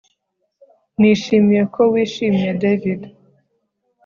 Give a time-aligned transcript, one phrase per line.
[0.99, 3.01] Nishimiye ko wishimye David